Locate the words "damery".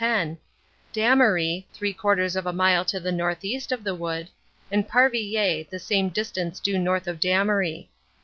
0.95-1.65, 7.19-7.87